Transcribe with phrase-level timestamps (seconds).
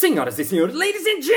[0.00, 1.36] Senhoras e senhores, ladies and gentlemen,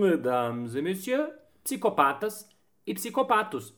[0.00, 1.28] mesdames e messieurs,
[1.64, 2.48] psicopatas
[2.86, 3.74] e psicopatos.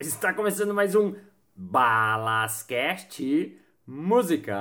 [0.00, 1.14] Está começando mais um
[1.54, 3.22] Balascast
[3.86, 4.58] Música.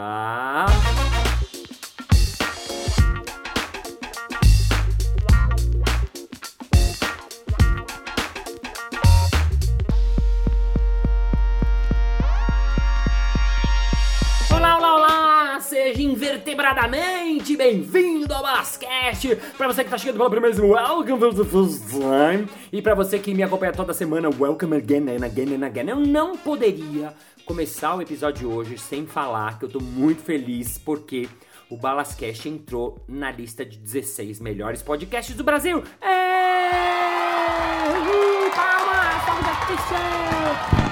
[16.54, 19.36] Invertebradamente bem-vindo ao Basquete!
[19.58, 22.48] Pra você que tá chegando pela primeira vez, welcome to the first time!
[22.72, 25.90] E pra você que me acompanha toda semana, welcome again and again and again.
[25.90, 27.14] Eu não poderia
[27.46, 31.28] começar o episódio de hoje sem falar que eu tô muito feliz porque
[31.70, 35.84] o Balascast entrou na lista de 16 melhores podcasts do Brasil!
[36.02, 36.70] É!
[38.56, 39.26] Palmas!
[39.26, 40.80] Palmas!
[40.80, 40.83] É!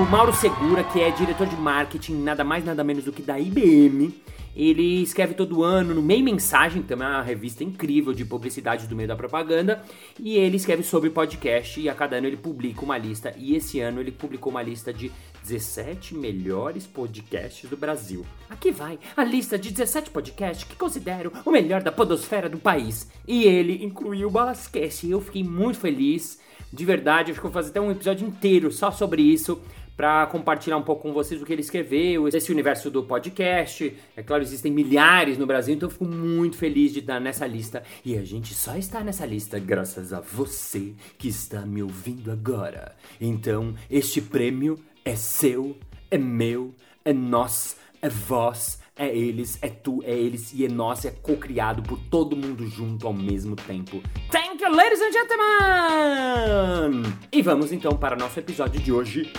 [0.00, 3.38] O Mauro Segura, que é diretor de marketing, nada mais nada menos do que da
[3.38, 4.10] IBM,
[4.56, 8.96] ele escreve todo ano no Meio Mensagem, também é uma revista incrível de publicidade do
[8.96, 9.84] meio da propaganda,
[10.18, 13.78] e ele escreve sobre podcast e a cada ano ele publica uma lista, e esse
[13.78, 15.12] ano ele publicou uma lista de
[15.42, 18.24] 17 melhores podcasts do Brasil.
[18.48, 23.10] Aqui vai a lista de 17 podcasts que considero o melhor da podosfera do país.
[23.28, 26.40] E ele incluiu o Balascast, e eu fiquei muito feliz,
[26.72, 29.60] de verdade, acho que vou fazer até um episódio inteiro só sobre isso,
[30.00, 33.94] para compartilhar um pouco com vocês o que ele escreveu, esse universo do podcast.
[34.16, 37.82] É claro, existem milhares no Brasil, então eu fico muito feliz de estar nessa lista.
[38.02, 42.96] E a gente só está nessa lista graças a você que está me ouvindo agora.
[43.20, 45.76] Então, este prêmio é seu,
[46.10, 51.04] é meu, é nós, é vós, é eles, é tu, é eles e é nós,
[51.04, 54.02] é co-criado por todo mundo junto ao mesmo tempo.
[54.30, 57.02] Thank you, ladies and gentlemen!
[57.30, 59.30] E vamos então para nosso episódio de hoje.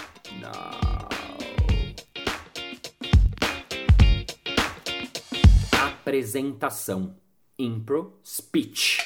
[5.71, 7.15] Apresentação.
[7.57, 8.97] Impro Speech.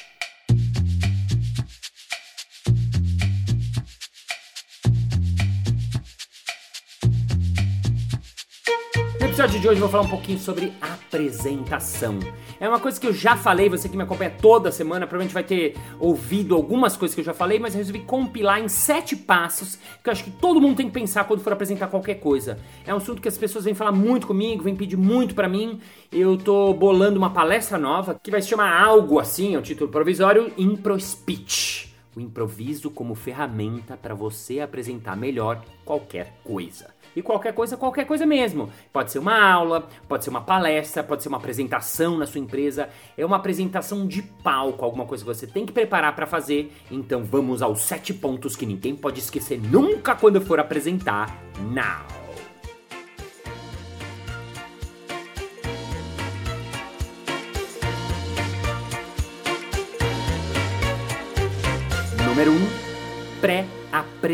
[9.20, 10.72] No episódio de hoje eu vou falar um pouquinho sobre
[11.06, 12.18] apresentação.
[12.58, 15.44] É uma coisa que eu já falei, você que me acompanha toda semana provavelmente vai
[15.44, 19.78] ter ouvido algumas coisas que eu já falei, mas eu resolvi compilar em sete passos
[20.02, 22.58] que eu acho que todo mundo tem que pensar quando for apresentar qualquer coisa.
[22.86, 25.80] É um assunto que as pessoas vêm falar muito comigo, vêm pedir muito pra mim.
[26.10, 29.90] Eu tô bolando uma palestra nova que vai se chamar algo assim, é o título
[29.90, 31.85] provisório, Impro Speech.
[32.16, 36.88] O improviso como ferramenta para você apresentar melhor qualquer coisa.
[37.14, 38.70] E qualquer coisa, qualquer coisa mesmo.
[38.90, 42.88] Pode ser uma aula, pode ser uma palestra, pode ser uma apresentação na sua empresa.
[43.18, 46.72] É uma apresentação de palco, alguma coisa que você tem que preparar para fazer.
[46.90, 51.38] Então vamos aos sete pontos que ninguém pode esquecer nunca quando for apresentar.
[51.70, 52.25] Now!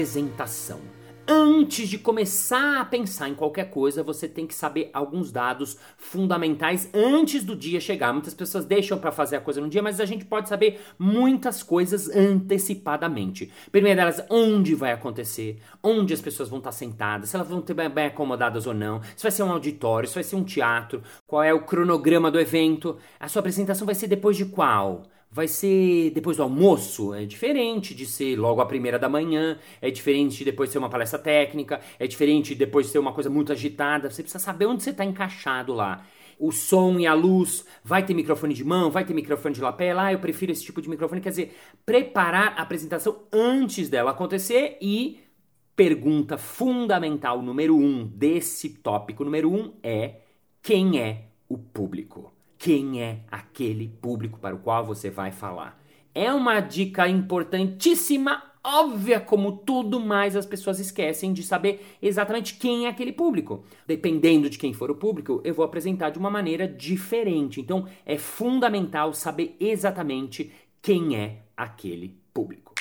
[0.03, 0.81] Pré-apresentação.
[1.29, 6.91] Antes de começar a pensar em qualquer coisa, você tem que saber alguns dados fundamentais
[6.93, 8.13] antes do dia chegar.
[8.13, 11.63] Muitas pessoas deixam para fazer a coisa no dia, mas a gente pode saber muitas
[11.63, 13.53] coisas antecipadamente.
[13.71, 17.75] Primeiro delas, onde vai acontecer, onde as pessoas vão estar sentadas, se elas vão ter
[17.75, 21.45] bem acomodadas ou não, se vai ser um auditório, se vai ser um teatro, qual
[21.45, 25.05] é o cronograma do evento, a sua apresentação vai ser depois de qual?
[25.33, 29.91] Vai ser depois do almoço, é diferente de ser logo a primeira da manhã, é
[29.91, 33.51] diferente de depois ser uma palestra técnica, é diferente de depois ser uma coisa muito
[33.51, 34.11] agitada.
[34.11, 36.05] Você precisa saber onde você está encaixado lá.
[36.39, 40.05] O som e a luz, vai ter microfone de mão, vai ter microfone de lapela,
[40.07, 41.21] ah, eu prefiro esse tipo de microfone.
[41.21, 41.57] Quer dizer,
[41.87, 45.21] preparar a apresentação antes dela acontecer e
[45.75, 50.17] pergunta fundamental número um desse tópico número um é
[50.63, 52.32] quem é o público?
[52.63, 55.83] Quem é aquele público para o qual você vai falar.
[56.15, 62.87] É uma dica importantíssima, óbvia como tudo, mas as pessoas esquecem de saber exatamente quem
[62.87, 63.65] é aquele público.
[63.85, 67.61] Dependendo de quem for o público, eu vou apresentar de uma maneira diferente.
[67.61, 72.73] Então, é fundamental saber exatamente quem é aquele público.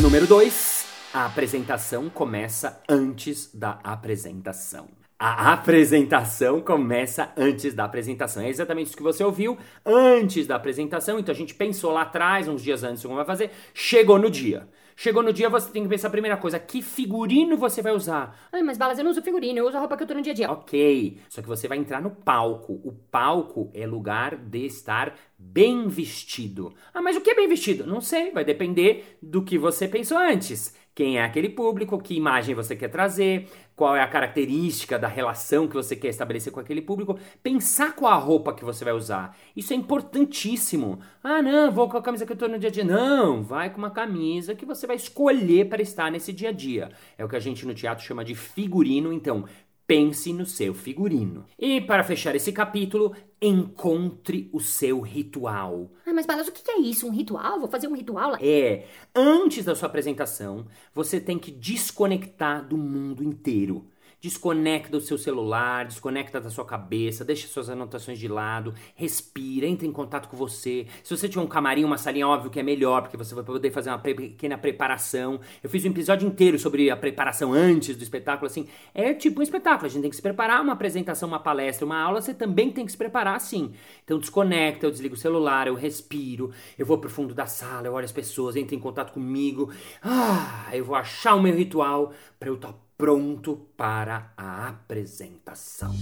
[0.00, 0.73] Número 2
[1.14, 4.88] a apresentação começa antes da apresentação.
[5.16, 8.42] A apresentação começa antes da apresentação.
[8.42, 9.56] É exatamente isso que você ouviu
[9.86, 11.16] antes da apresentação.
[11.20, 13.52] Então a gente pensou lá atrás, uns dias antes, como vai fazer.
[13.72, 14.68] Chegou no dia.
[14.96, 18.48] Chegou no dia, você tem que pensar a primeira coisa: que figurino você vai usar?
[18.52, 20.22] Ai, mas balas, eu não uso figurino, eu uso a roupa que eu tô no
[20.22, 20.50] dia a dia.
[20.50, 22.80] Ok, só que você vai entrar no palco.
[22.84, 26.74] O palco é lugar de estar bem vestido.
[26.92, 27.86] Ah, mas o que é bem vestido?
[27.86, 30.74] Não sei, vai depender do que você pensou antes.
[30.94, 35.66] Quem é aquele público, que imagem você quer trazer, qual é a característica da relação
[35.66, 39.36] que você quer estabelecer com aquele público, pensar qual a roupa que você vai usar.
[39.56, 41.00] Isso é importantíssimo.
[41.22, 42.84] Ah, não, vou com a camisa que eu tô no dia a dia.
[42.84, 46.90] Não, vai com uma camisa que você vai escolher para estar nesse dia a dia.
[47.18, 49.12] É o que a gente no teatro chama de figurino.
[49.12, 49.44] Então,
[49.86, 51.44] Pense no seu figurino.
[51.58, 55.90] E para fechar esse capítulo, encontre o seu ritual.
[56.06, 57.06] Ah, mas Balas, o que é isso?
[57.06, 57.60] Um ritual?
[57.60, 58.38] Vou fazer um ritual lá?
[58.40, 63.86] É, antes da sua apresentação, você tem que desconectar do mundo inteiro.
[64.24, 69.86] Desconecta do seu celular, desconecta da sua cabeça, deixa suas anotações de lado, respira, entra
[69.86, 70.86] em contato com você.
[71.02, 73.70] Se você tiver um camarim, uma salinha, óbvio que é melhor, porque você vai poder
[73.70, 75.38] fazer uma pequena preparação.
[75.62, 78.66] Eu fiz um episódio inteiro sobre a preparação antes do espetáculo, assim.
[78.94, 82.00] É tipo um espetáculo, a gente tem que se preparar, uma apresentação, uma palestra, uma
[82.00, 83.74] aula, você também tem que se preparar assim.
[84.04, 87.92] Então desconecta, eu desligo o celular, eu respiro, eu vou pro fundo da sala, eu
[87.92, 89.70] olho as pessoas, entro em contato comigo.
[90.02, 95.92] Ah, eu vou achar o meu ritual para eu estar pronto para a apresentação.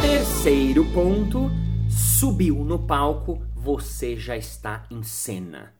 [0.00, 1.50] Terceiro ponto:
[1.90, 5.74] subiu no palco, você já está em cena.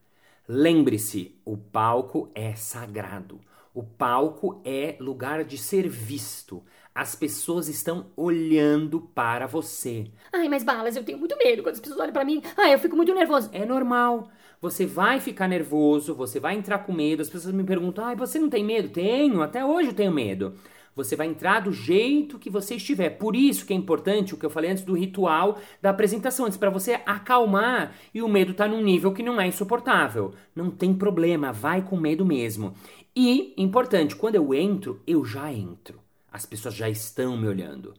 [0.48, 3.40] Lembre-se, o palco é sagrado.
[3.74, 6.64] O palco é lugar de ser visto.
[6.94, 10.10] As pessoas estão olhando para você.
[10.32, 12.42] Ai, mas balas, eu tenho muito medo quando as pessoas olham para mim.
[12.56, 13.50] Ai, eu fico muito nervoso.
[13.52, 14.30] É normal.
[14.60, 17.22] Você vai ficar nervoso, você vai entrar com medo.
[17.22, 20.54] As pessoas me perguntam: "Ai, você não tem medo?" Tenho, até hoje eu tenho medo.
[20.98, 23.10] Você vai entrar do jeito que você estiver.
[23.10, 26.58] Por isso que é importante o que eu falei antes do ritual da apresentação, antes
[26.58, 30.34] para você acalmar e o medo tá num nível que não é insuportável.
[30.56, 32.74] Não tem problema, vai com medo mesmo.
[33.14, 36.00] E importante, quando eu entro, eu já entro.
[36.32, 37.94] As pessoas já estão me olhando.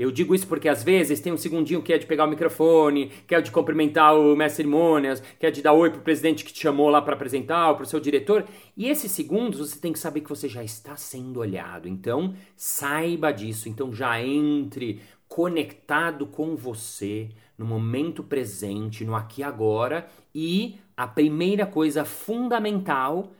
[0.00, 3.12] Eu digo isso porque às vezes tem um segundinho que é de pegar o microfone,
[3.26, 6.54] que é de cumprimentar o mestre cerimônias, que é de dar oi pro presidente que
[6.54, 8.46] te chamou lá para apresentar, pro seu diretor.
[8.74, 11.86] E esses segundos você tem que saber que você já está sendo olhado.
[11.86, 13.68] Então, saiba disso.
[13.68, 20.08] Então, já entre conectado com você no momento presente, no aqui e agora.
[20.34, 23.34] E a primeira coisa fundamental,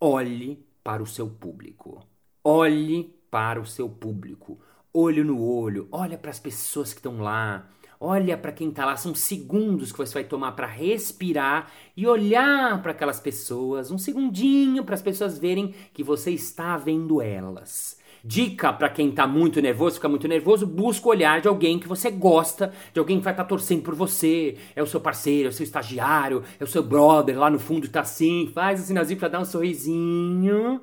[0.00, 2.02] olhe para o seu público.
[2.42, 4.58] Olhe para o seu público
[4.96, 7.68] olho no olho, olha para as pessoas que estão lá,
[8.00, 8.96] olha para quem está lá.
[8.96, 14.84] São segundos que você vai tomar para respirar e olhar para aquelas pessoas, um segundinho
[14.84, 17.98] para as pessoas verem que você está vendo elas.
[18.24, 21.86] Dica para quem tá muito nervoso, fica muito nervoso, busca o olhar de alguém que
[21.86, 24.56] você gosta, de alguém que vai estar tá torcendo por você.
[24.74, 27.88] É o seu parceiro, é o seu estagiário, é o seu brother lá no fundo
[27.88, 30.80] tá assim, faz o sinalzinho para dar um sorrisinho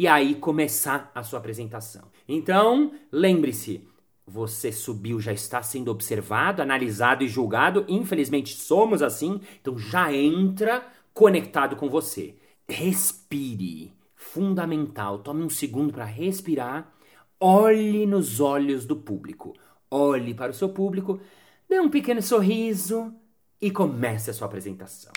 [0.00, 2.04] e aí começar a sua apresentação.
[2.26, 3.86] Então, lembre-se,
[4.26, 7.84] você subiu, já está sendo observado, analisado e julgado.
[7.86, 10.82] Infelizmente somos assim, então já entra
[11.12, 12.34] conectado com você.
[12.66, 13.92] Respire.
[14.14, 15.18] Fundamental.
[15.18, 16.90] Tome um segundo para respirar.
[17.38, 19.52] Olhe nos olhos do público.
[19.90, 21.20] Olhe para o seu público,
[21.68, 23.12] dê um pequeno sorriso
[23.60, 25.12] e comece a sua apresentação.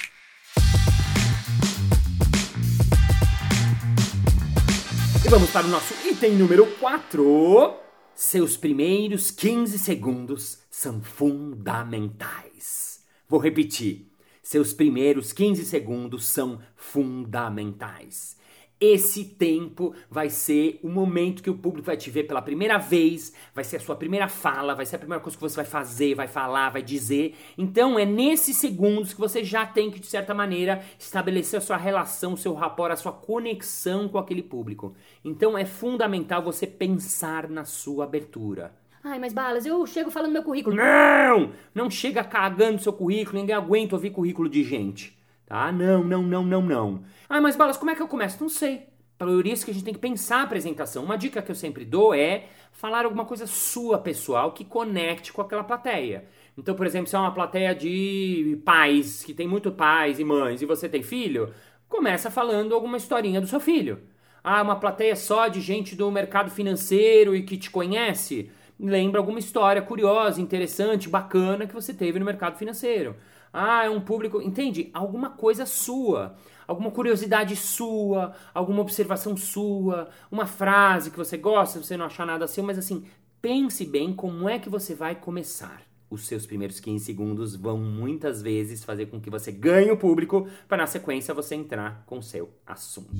[5.29, 7.75] Vamos para o nosso item número 4.
[8.13, 13.01] Seus primeiros 15 segundos são fundamentais.
[13.27, 14.11] Vou repetir.
[14.41, 18.35] Seus primeiros 15 segundos são fundamentais.
[18.85, 23.33] Esse tempo vai ser o momento que o público vai te ver pela primeira vez,
[23.55, 26.15] vai ser a sua primeira fala, vai ser a primeira coisa que você vai fazer,
[26.15, 27.33] vai falar, vai dizer.
[27.57, 31.77] Então é nesses segundos que você já tem que, de certa maneira, estabelecer a sua
[31.77, 34.93] relação, o seu rapport, a sua conexão com aquele público.
[35.23, 38.75] Então é fundamental você pensar na sua abertura.
[39.01, 40.75] Ai, mas Balas, eu chego falando meu currículo.
[40.75, 41.53] Não!
[41.73, 45.17] Não chega cagando seu currículo, ninguém aguenta ouvir currículo de gente.
[45.53, 45.71] Tá?
[45.71, 47.03] Não, não, não, não, não.
[47.29, 48.41] Ah, mas Balas, como é que eu começo?
[48.41, 48.87] Não sei.
[49.19, 51.03] Por isso que a gente tem que pensar a apresentação.
[51.03, 55.43] Uma dica que eu sempre dou é falar alguma coisa sua, pessoal, que conecte com
[55.43, 56.25] aquela plateia.
[56.57, 60.59] Então, por exemplo, se é uma plateia de pais, que tem muito pais e mães,
[60.63, 61.53] e você tem filho,
[61.87, 63.99] começa falando alguma historinha do seu filho.
[64.43, 68.49] Ah, uma plateia só de gente do mercado financeiro e que te conhece?
[68.79, 73.15] Lembra alguma história curiosa, interessante, bacana que você teve no mercado financeiro.
[73.53, 74.41] Ah, é um público.
[74.41, 74.89] Entende?
[74.93, 76.35] Alguma coisa sua.
[76.67, 82.47] Alguma curiosidade sua, alguma observação sua, uma frase que você gosta, você não achar nada
[82.47, 83.03] seu, mas assim,
[83.41, 85.81] pense bem como é que você vai começar.
[86.09, 90.47] os seus primeiros 15 segundos vão muitas vezes fazer com que você ganhe o público
[90.67, 93.11] para na sequência você entrar com seu assunto.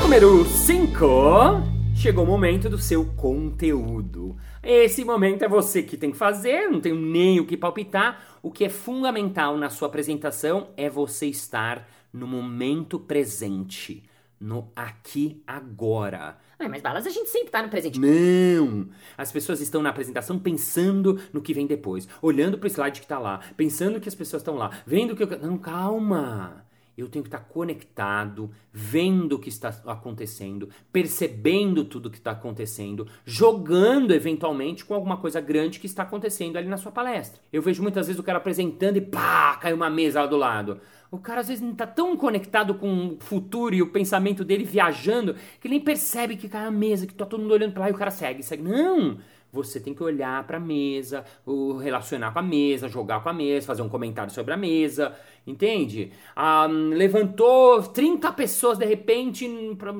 [0.00, 1.75] Número 5.
[2.06, 4.36] Chegou o momento do seu conteúdo.
[4.62, 8.38] Esse momento é você que tem que fazer, não tenho nem o que palpitar.
[8.40, 14.04] O que é fundamental na sua apresentação é você estar no momento presente,
[14.38, 16.38] no aqui agora.
[16.60, 17.98] Ai, mas balas a gente sempre tá no presente.
[17.98, 18.88] Não!
[19.18, 23.18] As pessoas estão na apresentação pensando no que vem depois, olhando pro slide que tá
[23.18, 25.38] lá, pensando que as pessoas estão lá, vendo que eu...
[25.40, 26.65] Não, calma!
[26.96, 32.30] Eu tenho que estar conectado, vendo o que está acontecendo, percebendo tudo o que está
[32.30, 37.40] acontecendo, jogando eventualmente com alguma coisa grande que está acontecendo ali na sua palestra.
[37.52, 40.80] Eu vejo muitas vezes o cara apresentando e pá, cai uma mesa lá do lado.
[41.10, 44.64] O cara às vezes não está tão conectado com o futuro e o pensamento dele
[44.64, 47.82] viajando que ele nem percebe que cai a mesa, que tá todo mundo olhando para
[47.82, 48.62] lá e o cara segue, segue.
[48.62, 49.18] Não!
[49.52, 51.24] Você tem que olhar para a mesa,
[51.82, 56.12] relacionar com a mesa, jogar com a mesa, fazer um comentário sobre a mesa, entende?
[56.34, 59.48] Ah, levantou 30 pessoas de repente,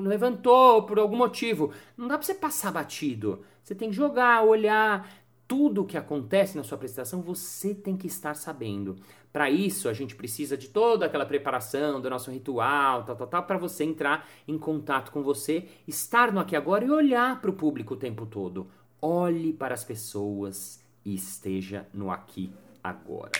[0.03, 1.71] levantou por algum motivo.
[1.97, 3.41] Não dá para você passar batido.
[3.63, 5.09] Você tem que jogar, olhar.
[5.47, 8.97] Tudo o que acontece na sua apresentação você tem que estar sabendo.
[9.31, 13.43] Para isso, a gente precisa de toda aquela preparação do nosso ritual, tal, tal, tal,
[13.43, 17.53] para você entrar em contato com você, estar no aqui agora e olhar para o
[17.53, 18.67] público o tempo todo.
[19.01, 22.51] Olhe para as pessoas e esteja no aqui
[22.83, 23.31] agora.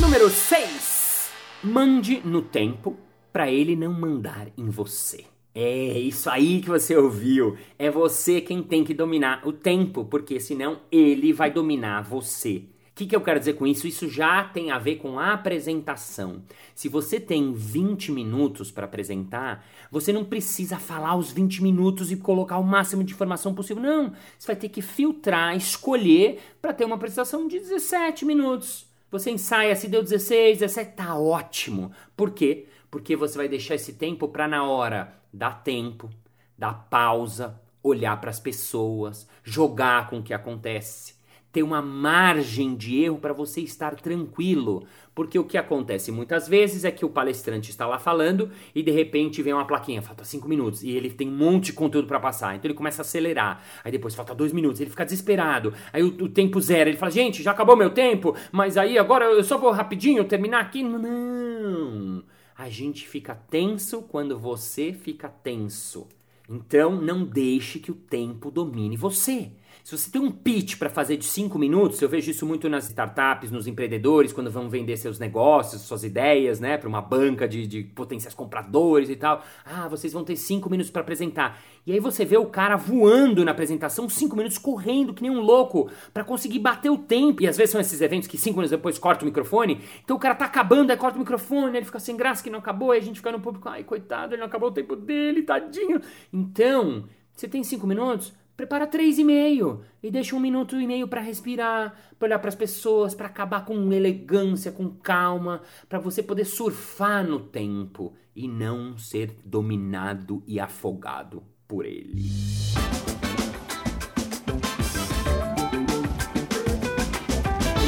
[0.00, 1.30] Número 6.
[1.64, 2.96] Mande no tempo
[3.32, 5.24] para ele não mandar em você.
[5.52, 7.58] É isso aí que você ouviu.
[7.76, 12.62] É você quem tem que dominar o tempo, porque senão ele vai dominar você
[13.00, 13.86] que, que eu quero dizer com isso?
[13.86, 16.42] Isso já tem a ver com a apresentação.
[16.74, 22.16] Se você tem 20 minutos para apresentar, você não precisa falar os 20 minutos e
[22.16, 23.82] colocar o máximo de informação possível.
[23.82, 24.12] Não.
[24.38, 28.86] Você vai ter que filtrar, escolher para ter uma apresentação de 17 minutos.
[29.10, 31.92] Você ensaia, se deu 16, 17, tá ótimo.
[32.14, 32.66] Por quê?
[32.90, 36.10] Porque você vai deixar esse tempo para na hora dar tempo,
[36.58, 41.18] dar pausa, olhar para as pessoas, jogar com o que acontece
[41.52, 44.84] ter uma margem de erro para você estar tranquilo.
[45.14, 48.90] Porque o que acontece muitas vezes é que o palestrante está lá falando e de
[48.90, 52.20] repente vem uma plaquinha, falta cinco minutos, e ele tem um monte de conteúdo para
[52.20, 52.54] passar.
[52.54, 53.62] Então ele começa a acelerar.
[53.84, 55.74] Aí depois falta dois minutos, ele fica desesperado.
[55.92, 59.24] Aí o, o, tempo zero, ele fala, gente, já acabou meu tempo, mas aí agora
[59.26, 60.82] eu só vou rapidinho terminar aqui.
[60.82, 62.22] Não!
[62.56, 66.06] A gente fica tenso quando você fica tenso.
[66.48, 69.50] Então não deixe que o tempo domine você.
[69.82, 72.86] Se você tem um pitch para fazer de 5 minutos, eu vejo isso muito nas
[72.86, 77.66] startups, nos empreendedores, quando vão vender seus negócios, suas ideias, né, para uma banca de,
[77.66, 79.42] de potenciais compradores e tal.
[79.64, 81.60] Ah, vocês vão ter 5 minutos para apresentar.
[81.86, 85.40] E aí você vê o cara voando na apresentação, 5 minutos correndo que nem um
[85.40, 87.42] louco para conseguir bater o tempo.
[87.42, 89.80] E às vezes são esses eventos que 5 minutos depois corta o microfone.
[90.04, 92.58] Então o cara tá acabando, aí corta o microfone, ele fica sem graça que não
[92.58, 95.42] acabou, aí a gente fica no público, ai coitado, ele não acabou o tempo dele,
[95.42, 96.00] tadinho.
[96.32, 101.08] Então, você tem 5 minutos, Prepara três e meio e deixa um minuto e meio
[101.08, 106.22] para respirar, para olhar para as pessoas, para acabar com elegância, com calma, para você
[106.22, 112.20] poder surfar no tempo e não ser dominado e afogado por ele.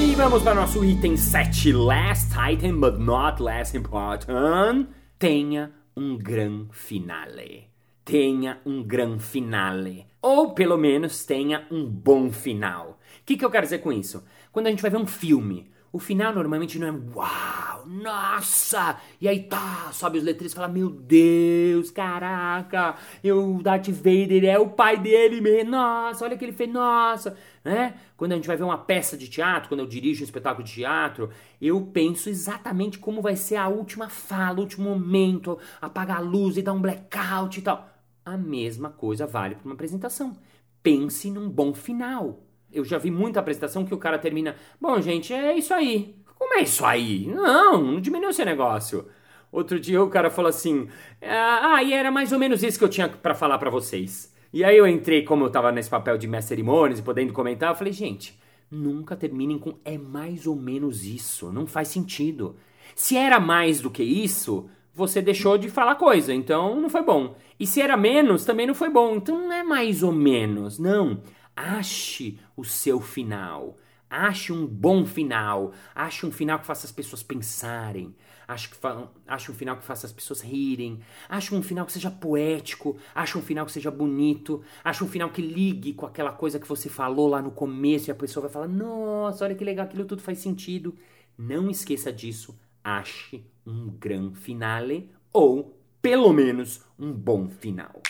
[0.00, 4.88] E vamos para nosso item 7, last item but not less important.
[5.18, 7.70] Tenha um gran finale
[8.04, 10.11] tenha um gran finale.
[10.22, 13.00] Ou pelo menos tenha um bom final.
[13.20, 14.22] O que, que eu quero dizer com isso?
[14.52, 19.00] Quando a gente vai ver um filme, o final normalmente não é uau, nossa!
[19.20, 24.44] E aí tá, sobe os letreiros e fala: Meu Deus, caraca, eu, o Darth Vader
[24.44, 27.36] é o pai dele mesmo, nossa, olha o que ele fez, nossa!
[27.64, 27.94] Né?
[28.16, 30.72] Quando a gente vai ver uma peça de teatro, quando eu dirijo um espetáculo de
[30.72, 36.20] teatro, eu penso exatamente como vai ser a última fala, o último momento, apagar a
[36.20, 37.91] luz e dar um blackout e tal.
[38.24, 40.36] A mesma coisa vale para uma apresentação.
[40.82, 42.40] Pense num bom final.
[42.72, 46.16] Eu já vi muita apresentação que o cara termina: Bom, gente, é isso aí.
[46.38, 47.26] Como é isso aí?
[47.26, 49.06] Não, não diminui esse negócio.
[49.50, 50.88] Outro dia o cara falou assim:
[51.20, 54.32] Ah, e era mais ou menos isso que eu tinha para falar para vocês.
[54.52, 57.70] E aí eu entrei, como eu tava nesse papel de mestre cerimônias e podendo comentar,
[57.70, 61.52] eu falei: Gente, nunca terminem com é mais ou menos isso.
[61.52, 62.56] Não faz sentido.
[62.94, 67.34] Se era mais do que isso, você deixou de falar coisa, então não foi bom.
[67.58, 71.22] E se era menos, também não foi bom, então não é mais ou menos, não.
[71.56, 73.76] Ache o seu final.
[74.08, 75.72] Ache um bom final.
[75.94, 78.14] Ache um final que faça as pessoas pensarem.
[78.46, 79.08] Ache, que fa...
[79.28, 81.00] um final que faça as pessoas rirem.
[81.28, 82.98] Ache um final que seja poético.
[83.14, 84.62] Ache um final que seja bonito.
[84.84, 88.12] Ache um final que ligue com aquela coisa que você falou lá no começo e
[88.12, 90.94] a pessoa vai falar: Nossa, olha que legal, aquilo tudo faz sentido.
[91.38, 92.58] Não esqueça disso.
[92.84, 98.02] Ache um gran finale ou, pelo menos, um bom final.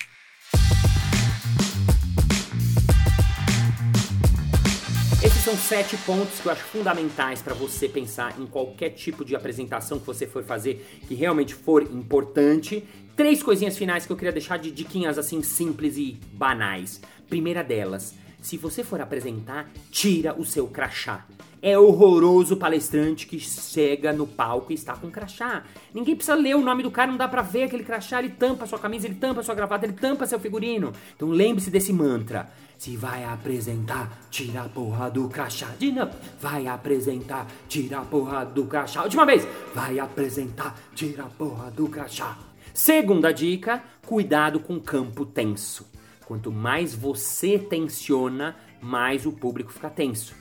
[5.25, 9.37] Esses são sete pontos que eu acho fundamentais para você pensar em qualquer tipo de
[9.37, 12.83] apresentação que você for fazer que realmente for importante.
[13.15, 17.01] Três coisinhas finais que eu queria deixar de diquinhas assim simples e banais.
[17.29, 21.25] Primeira delas, se você for apresentar, tira o seu crachá.
[21.63, 25.63] É horroroso o palestrante que chega no palco e está com crachá.
[25.95, 28.67] Ninguém precisa ler o nome do cara, não dá pra ver aquele crachá, ele tampa
[28.67, 30.93] sua camisa, ele tampa sua gravata, ele tampa seu figurino.
[31.15, 32.51] Então lembre-se desse mantra.
[32.77, 35.69] Se vai apresentar, tira a porra do crachá.
[35.79, 36.11] De novo.
[36.41, 39.05] Vai apresentar, tira a porra do crachá.
[39.05, 39.47] Última vez.
[39.73, 42.37] Vai apresentar, tira a porra do crachá.
[42.75, 45.92] Segunda dica, cuidado com campo tenso.
[46.27, 50.35] Quanto mais você tensiona, mais o público fica tenso.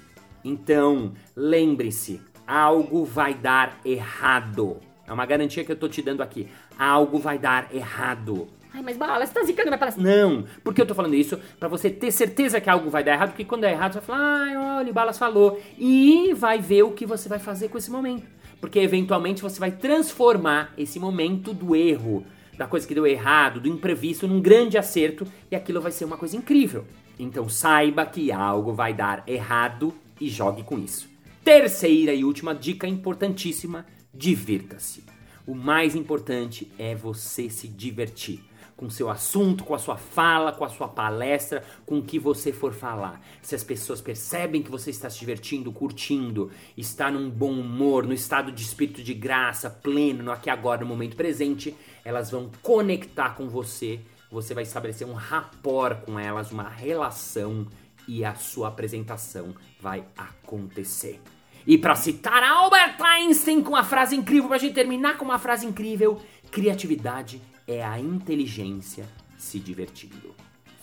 [0.43, 4.77] Então, lembre-se, algo vai dar errado.
[5.07, 6.47] É uma garantia que eu tô te dando aqui.
[6.77, 8.47] Algo vai dar errado.
[8.73, 10.01] Ai, mas Bala, você tá zicando minha palestra.
[10.01, 13.29] Não, porque eu tô falando isso pra você ter certeza que algo vai dar errado,
[13.29, 15.61] porque quando der errado você vai falar, ai, olha, Balas falou.
[15.77, 18.25] E vai ver o que você vai fazer com esse momento.
[18.61, 22.25] Porque eventualmente você vai transformar esse momento do erro,
[22.61, 26.15] da coisa que deu errado, do imprevisto, num grande acerto e aquilo vai ser uma
[26.15, 26.85] coisa incrível.
[27.17, 31.09] Então saiba que algo vai dar errado e jogue com isso.
[31.43, 35.03] Terceira e última dica importantíssima: divirta-se.
[35.47, 38.43] O mais importante é você se divertir
[38.81, 42.51] com seu assunto, com a sua fala, com a sua palestra, com o que você
[42.51, 43.21] for falar.
[43.39, 48.13] Se as pessoas percebem que você está se divertindo, curtindo, está num bom humor, no
[48.13, 53.35] estado de espírito de graça, pleno, no aqui agora, no momento presente, elas vão conectar
[53.35, 53.99] com você.
[54.31, 57.67] Você vai estabelecer um rapport com elas, uma relação
[58.07, 61.21] e a sua apresentação vai acontecer.
[61.67, 65.67] E para citar Albert Einstein com uma frase incrível, pra gente terminar com uma frase
[65.67, 66.19] incrível,
[66.49, 67.39] criatividade
[67.71, 69.05] é a inteligência
[69.37, 70.35] se divertindo.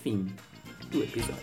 [0.03, 0.27] Fim
[0.91, 1.37] do episódio.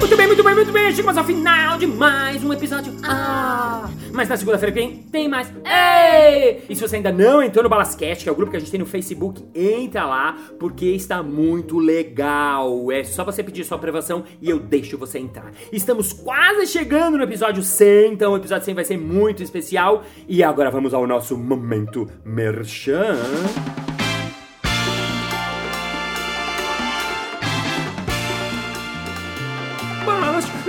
[0.00, 0.94] Muito bem, muito bem, muito bem.
[0.94, 2.96] Chegamos ao final de mais um episódio.
[3.04, 3.90] Ah!
[4.16, 5.52] Mas na segunda-feira que vem tem mais.
[5.64, 6.62] Ei!
[6.70, 8.70] E se você ainda não entrou no Balascast, que é o grupo que a gente
[8.70, 12.90] tem no Facebook, entra lá, porque está muito legal.
[12.90, 15.52] É só você pedir sua aprovação e eu deixo você entrar.
[15.70, 20.02] Estamos quase chegando no episódio 100, então o episódio 100 vai ser muito especial.
[20.26, 23.16] E agora vamos ao nosso momento merchan.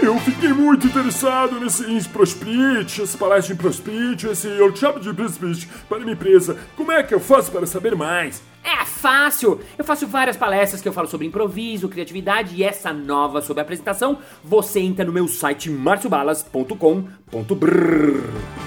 [0.02, 6.00] Eu fiquei muito interessado nesse Prosperit, esse palestra em Prosperit, esse workshop de Prosperit para
[6.00, 6.58] minha empresa.
[6.76, 8.42] Como é que eu faço para saber mais?
[8.64, 9.60] É fácil!
[9.78, 14.20] Eu faço várias palestras que eu falo sobre improviso, criatividade e essa nova sobre apresentação.
[14.44, 18.67] Você entra no meu site marciobalas.com.br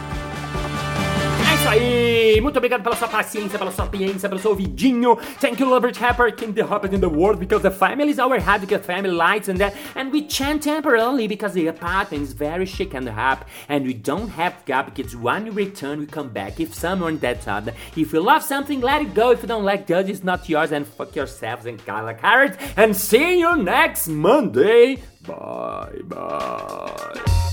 [1.71, 2.41] aí!
[2.41, 5.17] Muito obrigado pela sua paciência, pela sua paciência, pelo seu ouvidinho.
[5.41, 8.37] Thank you, Lovert Happer, King the Hoppers in the world, because the family is our
[8.37, 9.75] advocate family lights and that.
[9.95, 13.45] And we chant temporarily because the apartment is very chic and happy.
[13.69, 16.61] And we don't have gap because when we return, we come back.
[16.61, 17.73] If someone that's other.
[17.97, 19.31] If you love something, let it go.
[19.31, 20.73] If you don't like judge, it's not yours.
[20.73, 22.57] And fuck yourselves and color carrots.
[22.77, 25.03] And see you next Monday.
[25.27, 27.50] Bye, bye.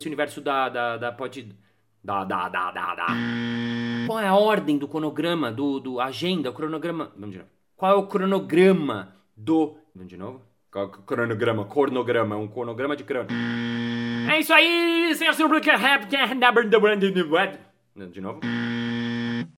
[0.00, 1.54] Esse universo da, da, da pode.
[2.02, 3.06] Da, da, da, da, da.
[4.06, 7.12] Qual é a ordem do cronograma, do, do agenda, o cronograma.
[7.14, 7.50] Vamos de novo.
[7.76, 9.76] Qual é o cronograma do.
[9.94, 10.40] Vamos de novo?
[10.74, 11.66] É cronograma?
[11.66, 13.28] Cornograma, um cronograma de crono.
[14.30, 16.06] É isso aí, senhor Super Happy
[18.10, 18.40] De novo.